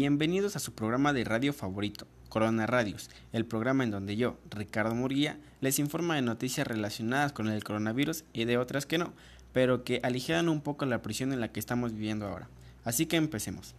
[0.00, 4.94] Bienvenidos a su programa de radio favorito, Corona Radios, el programa en donde yo, Ricardo
[4.94, 9.12] Murguía, les informa de noticias relacionadas con el coronavirus y de otras que no,
[9.52, 12.48] pero que aligeran un poco la prisión en la que estamos viviendo ahora.
[12.84, 13.74] Así que empecemos.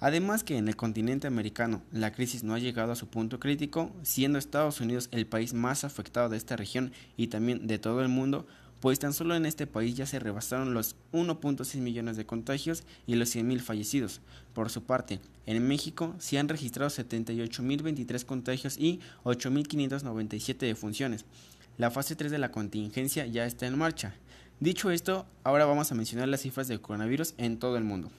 [0.00, 3.90] Además que en el continente americano la crisis no ha llegado a su punto crítico,
[4.02, 8.10] siendo Estados Unidos el país más afectado de esta región y también de todo el
[8.10, 8.46] mundo,
[8.80, 13.14] pues tan solo en este país ya se rebasaron los 1.6 millones de contagios y
[13.14, 14.20] los 100.000 fallecidos.
[14.54, 21.24] Por su parte, en México se han registrado 78.023 contagios y 8.597 defunciones.
[21.78, 24.14] La fase 3 de la contingencia ya está en marcha.
[24.60, 28.10] Dicho esto, ahora vamos a mencionar las cifras de coronavirus en todo el mundo.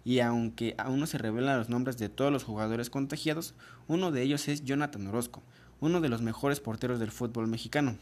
[0.04, 3.54] Y aunque aún no se revelan los nombres de todos los jugadores contagiados,
[3.86, 5.44] uno de ellos es Jonathan Orozco,
[5.78, 7.96] uno de los mejores porteros del fútbol mexicano.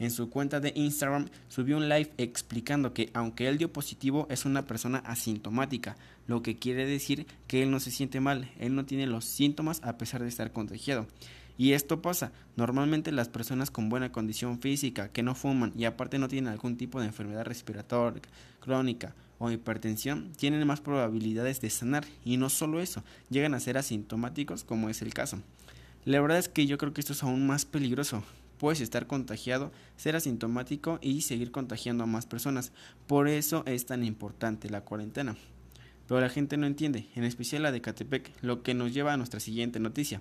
[0.00, 4.44] En su cuenta de Instagram subió un live explicando que aunque él dio positivo es
[4.46, 5.96] una persona asintomática,
[6.26, 9.80] lo que quiere decir que él no se siente mal, él no tiene los síntomas
[9.84, 11.06] a pesar de estar contagiado.
[11.62, 16.18] Y esto pasa, normalmente las personas con buena condición física, que no fuman y aparte
[16.18, 18.20] no tienen algún tipo de enfermedad respiratoria,
[18.58, 23.78] crónica o hipertensión, tienen más probabilidades de sanar y no solo eso, llegan a ser
[23.78, 25.38] asintomáticos como es el caso.
[26.04, 28.24] La verdad es que yo creo que esto es aún más peligroso.
[28.58, 32.72] Puedes estar contagiado, ser asintomático y seguir contagiando a más personas.
[33.06, 35.36] Por eso es tan importante la cuarentena.
[36.08, 39.16] Pero la gente no entiende, en especial la de Catepec, lo que nos lleva a
[39.16, 40.20] nuestra siguiente noticia.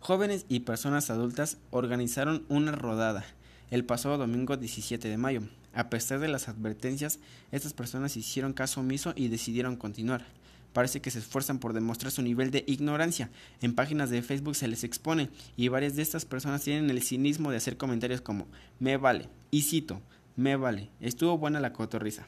[0.00, 3.24] Jóvenes y personas adultas organizaron una rodada
[3.70, 5.42] el pasado domingo 17 de mayo.
[5.74, 7.18] A pesar de las advertencias,
[7.52, 10.24] estas personas hicieron caso omiso y decidieron continuar.
[10.72, 13.30] Parece que se esfuerzan por demostrar su nivel de ignorancia.
[13.60, 17.50] En páginas de Facebook se les expone y varias de estas personas tienen el cinismo
[17.50, 18.46] de hacer comentarios como
[18.78, 20.00] me vale y cito,
[20.36, 22.26] me vale, estuvo buena la cotorriza.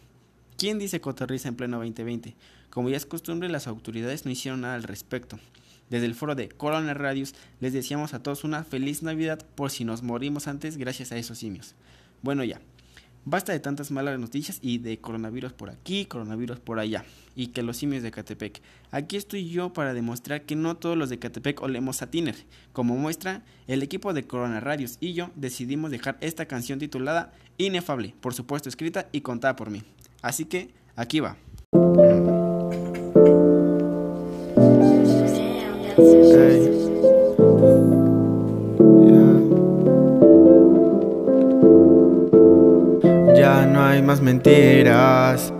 [0.58, 2.34] ¿Quién dice cotorriza en pleno 2020?
[2.68, 5.38] Como ya es costumbre, las autoridades no hicieron nada al respecto.
[5.90, 9.84] Desde el foro de Corona Radius les deseamos a todos una feliz Navidad por si
[9.84, 11.74] nos morimos antes gracias a esos simios.
[12.22, 12.60] Bueno ya,
[13.24, 17.62] basta de tantas malas noticias y de coronavirus por aquí, coronavirus por allá y que
[17.62, 18.62] los simios de Catepec.
[18.92, 22.36] Aquí estoy yo para demostrar que no todos los de Catepec olemos a Tiner.
[22.72, 28.14] Como muestra, el equipo de Corona Radius y yo decidimos dejar esta canción titulada Inefable,
[28.20, 29.82] por supuesto escrita y contada por mí.
[30.22, 31.36] Así que, aquí va.
[44.10, 45.54] Más mentiras.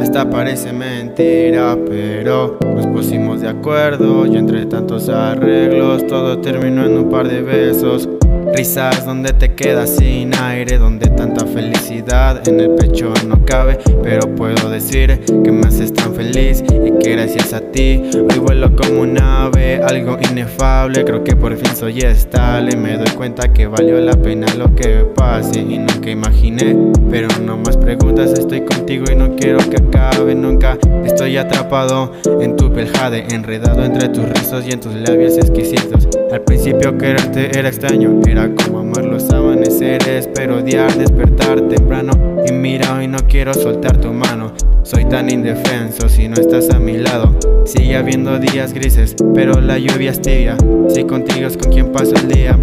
[0.00, 6.98] Esta parece mentira, pero nos pusimos de acuerdo y entre tantos arreglos todo terminó en
[6.98, 8.08] un par de besos.
[8.54, 13.78] Risas donde te quedas sin aire, donde tanta felicidad en el pecho no cabe.
[14.02, 18.76] Pero puedo decir que me haces tan feliz y que gracias a ti hoy vuelo
[18.76, 21.02] como un ave, algo inefable.
[21.04, 22.76] Creo que por fin soy estable.
[22.76, 26.76] Me doy cuenta que valió la pena lo que pase y nunca imaginé.
[27.10, 30.76] Pero no más preguntas, estoy contigo y no quiero que acabe nunca.
[31.04, 36.08] Estoy atrapado en tu peljade, enredado entre tus rizos y en tus labios exquisitos.
[36.30, 42.12] Al principio quererte era extraño, era como amar los amaneceres, pero odiar despertar temprano.
[42.48, 44.52] Y mira, hoy no quiero soltar tu mano.
[44.82, 47.34] Soy tan indefenso si no estás a mi lado.
[47.64, 50.56] Sigue habiendo días grises, pero la lluvia es tibia.
[50.88, 52.58] Si contigo es con quien paso el día.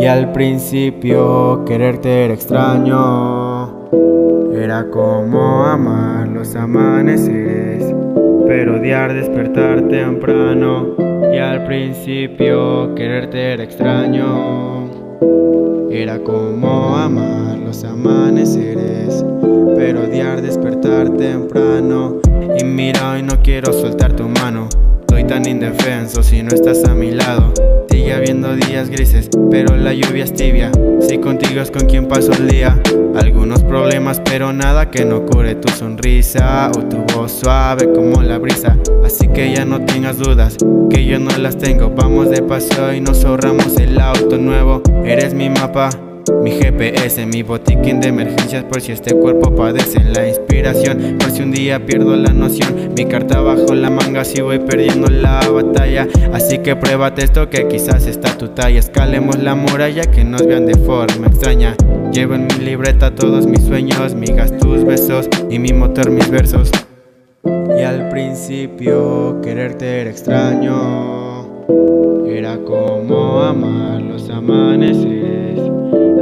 [0.00, 3.88] Y al principio quererte era extraño.
[4.54, 7.94] Era como amar los amaneceres,
[8.46, 11.07] pero odiar despertar temprano.
[11.32, 14.88] Y al principio quererte era extraño.
[15.90, 19.24] Era como amar los amaneceres,
[19.76, 22.16] pero odiar despertar temprano.
[22.58, 24.68] Y mira, hoy no quiero soltar tu mano.
[25.28, 27.52] Tan indefenso si no estás a mi lado.
[27.90, 30.72] Sigue habiendo días grises, pero la lluvia es tibia.
[31.06, 32.80] Si contigo es con quien paso el día.
[33.14, 38.38] Algunos problemas, pero nada que no cure tu sonrisa o tu voz suave como la
[38.38, 38.78] brisa.
[39.04, 40.56] Así que ya no tengas dudas,
[40.88, 41.90] que yo no las tengo.
[41.90, 44.82] Vamos de paseo y nos ahorramos el auto nuevo.
[45.04, 45.90] Eres mi mapa.
[46.42, 51.42] Mi GPS, mi botiquín de emergencias por si este cuerpo padece la inspiración, por si
[51.42, 56.06] un día pierdo la noción, mi carta bajo la manga si voy perdiendo la batalla,
[56.32, 60.66] así que pruébate esto que quizás está tu talla, escalemos la muralla que nos vean
[60.66, 61.76] de forma extraña,
[62.12, 66.70] llevo en mi libreta todos mis sueños, migas tus besos y mi motor mis versos.
[67.44, 71.66] Y al principio quererte era extraño,
[72.26, 75.17] era como amar los amaneceres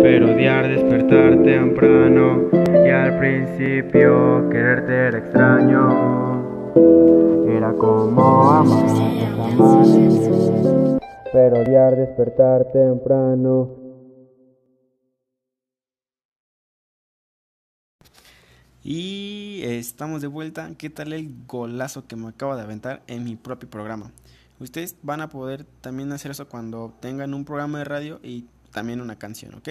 [0.08, 5.82] pero odiar despertar temprano y al principio quererte era extraño.
[7.48, 8.86] Era como amar
[11.32, 13.68] pero odiar despertar temprano.
[18.84, 20.70] Y estamos de vuelta.
[20.78, 24.12] ¿Qué tal el golazo que me acabo de aventar en mi propio programa?
[24.60, 29.00] Ustedes van a poder también hacer eso cuando tengan un programa de radio y también
[29.00, 29.68] una canción, ¿ok?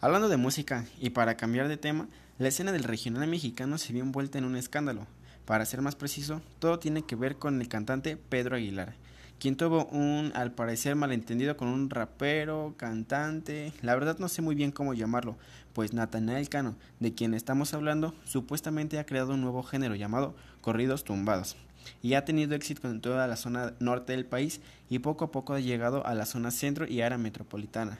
[0.00, 2.08] Hablando de música y para cambiar de tema,
[2.38, 5.06] la escena del regional mexicano se vio envuelta en un escándalo.
[5.44, 8.94] Para ser más preciso, todo tiene que ver con el cantante Pedro Aguilar,
[9.40, 14.54] quien tuvo un, al parecer, malentendido con un rapero, cantante, la verdad no sé muy
[14.54, 15.36] bien cómo llamarlo,
[15.72, 21.04] pues Natanael Cano, de quien estamos hablando, supuestamente ha creado un nuevo género llamado corridos
[21.04, 21.56] tumbados,
[22.02, 25.54] y ha tenido éxito en toda la zona norte del país y poco a poco
[25.54, 27.98] ha llegado a la zona centro y área metropolitana.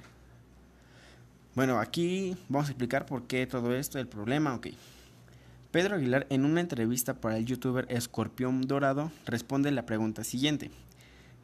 [1.55, 4.69] Bueno, aquí vamos a explicar por qué todo esto, el problema, ok.
[5.71, 10.71] Pedro Aguilar en una entrevista para el youtuber Escorpión Dorado responde la pregunta siguiente.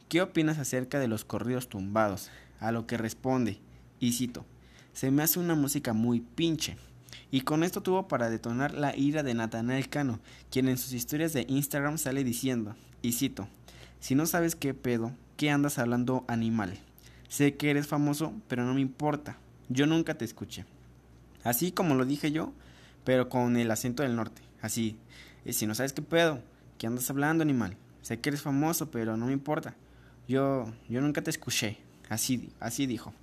[0.09, 2.29] ¿Qué opinas acerca de los corridos tumbados?
[2.59, 3.59] A lo que responde,
[3.99, 4.45] y cito,
[4.93, 6.77] se me hace una música muy pinche.
[7.29, 10.19] Y con esto tuvo para detonar la ira de Natanael Cano,
[10.49, 13.47] quien en sus historias de Instagram sale diciendo, y cito,
[13.99, 16.77] si no sabes qué pedo, ¿qué andas hablando animal?
[17.27, 19.37] Sé que eres famoso, pero no me importa,
[19.67, 20.65] yo nunca te escuché.
[21.43, 22.53] Así como lo dije yo,
[23.03, 24.97] pero con el acento del norte, así,
[25.49, 26.41] si no sabes qué pedo,
[26.77, 27.75] ¿qué andas hablando animal?
[28.01, 29.75] Sé que eres famoso, pero no me importa,
[30.29, 31.77] yo, yo nunca te escuché,
[32.09, 33.13] así, así dijo.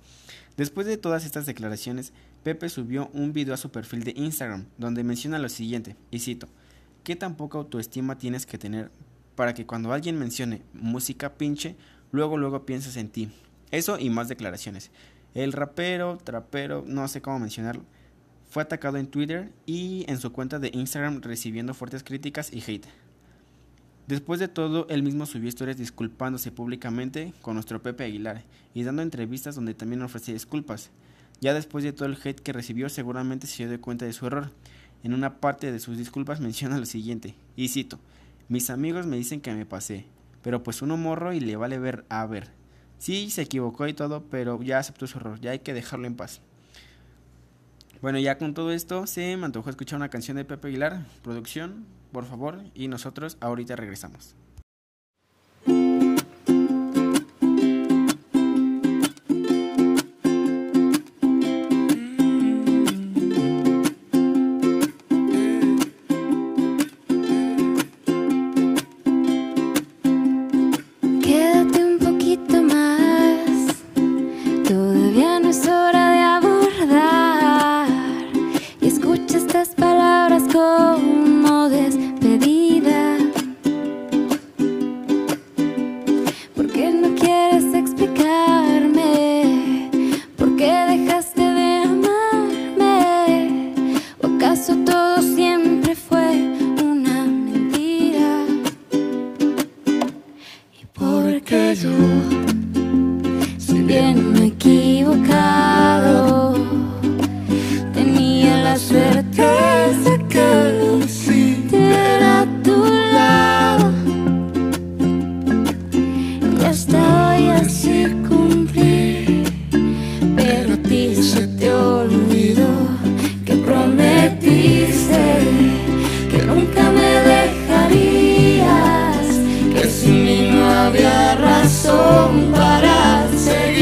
[0.57, 2.13] Después de todas estas declaraciones,
[2.43, 6.47] Pepe subió un video a su perfil de Instagram donde menciona lo siguiente, y cito,
[7.03, 8.89] ¿qué tan poca autoestima tienes que tener
[9.35, 11.75] para que cuando alguien mencione música pinche,
[12.11, 13.31] luego luego pienses en ti?
[13.71, 14.91] Eso y más declaraciones.
[15.33, 17.83] El rapero, trapero, no sé cómo mencionarlo,
[18.49, 22.87] fue atacado en Twitter y en su cuenta de Instagram recibiendo fuertes críticas y hate.
[24.07, 28.43] Después de todo, él mismo subió historias disculpándose públicamente con nuestro Pepe Aguilar
[28.75, 30.91] y dando entrevistas donde también ofrecía disculpas.
[31.41, 34.51] Ya después de todo el hate que recibió, seguramente se dio cuenta de su error.
[35.03, 37.99] En una parte de sus disculpas menciona lo siguiente, y cito,
[38.47, 40.05] mis amigos me dicen que me pasé,
[40.43, 42.49] pero pues uno morro y le vale ver a ver.
[42.99, 46.15] Sí, se equivocó y todo, pero ya aceptó su error, ya hay que dejarlo en
[46.15, 46.41] paz.
[48.01, 51.85] Bueno, ya con todo esto, se me antojó escuchar una canción de Pepe Aguilar, producción,
[52.15, 54.37] por favor, y nosotros ahorita regresamos.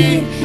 [0.04, 0.43] see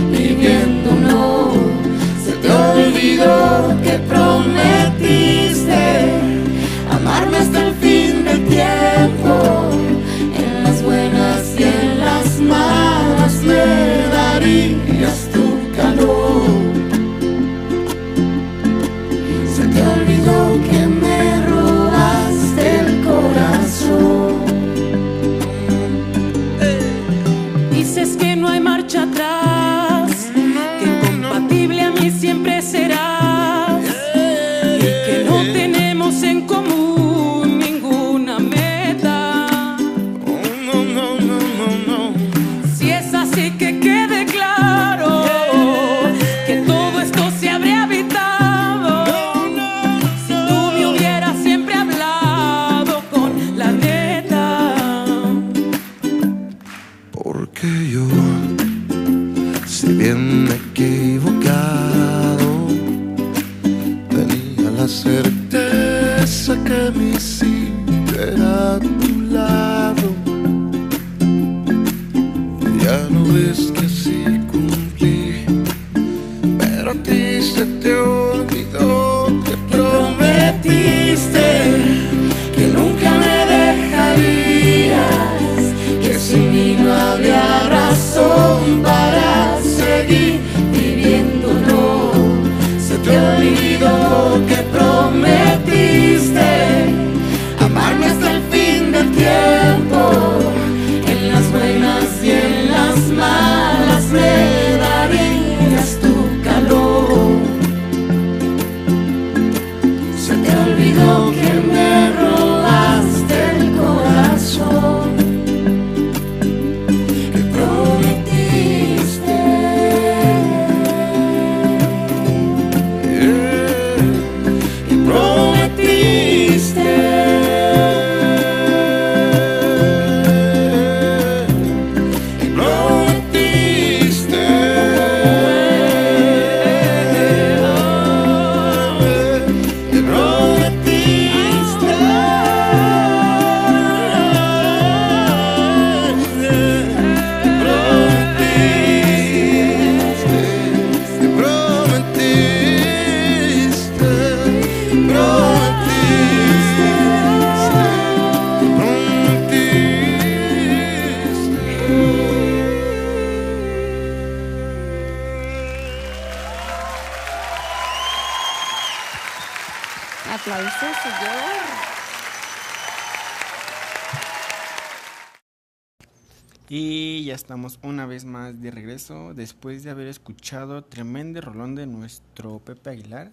[177.39, 182.91] estamos una vez más de regreso después de haber escuchado tremendo rolón de nuestro Pepe
[182.91, 183.31] Aguilar.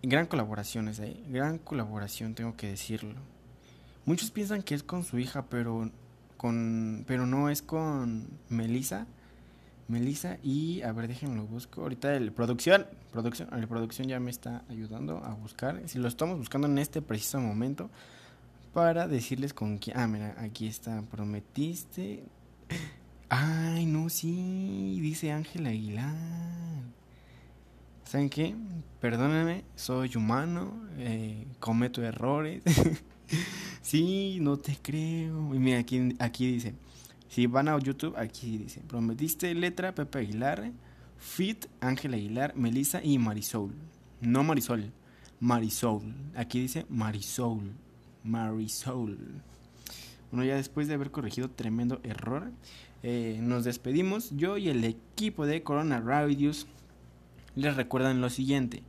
[0.00, 1.20] Gran colaboración esa, ¿eh?
[1.28, 3.16] gran colaboración, tengo que decirlo.
[4.04, 5.90] Muchos piensan que es con su hija, pero
[6.36, 9.08] con pero no es con Melissa.
[9.88, 11.82] Melissa y a ver, déjenlo busco.
[11.82, 15.82] Ahorita el producción, producción, la producción ya me está ayudando a buscar.
[15.86, 17.90] Si lo estamos buscando en este preciso momento
[18.72, 19.98] para decirles con quién.
[19.98, 21.02] Ah, mira, aquí está.
[21.02, 22.22] Prometiste.
[23.28, 26.14] Ay, no, sí, dice Ángel Aguilar.
[28.04, 28.54] ¿Saben qué?
[29.00, 32.62] Perdónenme, soy humano, eh, cometo errores.
[33.82, 35.54] sí, no te creo.
[35.54, 36.74] Y mira, aquí, aquí dice,
[37.28, 40.72] si van a YouTube, aquí dice, prometiste letra Pepe Aguilar,
[41.18, 43.74] Fit, Ángel Aguilar, Melissa y Marisol.
[44.22, 44.90] No Marisol,
[45.38, 46.14] Marisol.
[46.34, 47.72] Aquí dice Marisol.
[48.24, 49.42] Marisol.
[50.30, 52.50] Bueno, ya después de haber corregido tremendo error,
[53.02, 54.30] eh, nos despedimos.
[54.36, 56.66] Yo y el equipo de Corona Radius
[57.54, 58.82] les recuerdan lo siguiente.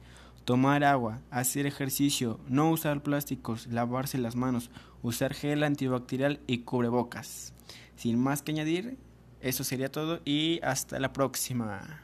[0.45, 4.71] Tomar agua, hacer ejercicio, no usar plásticos, lavarse las manos,
[5.03, 7.53] usar gel antibacterial y cubrebocas.
[7.95, 8.97] Sin más que añadir,
[9.41, 12.03] eso sería todo y hasta la próxima.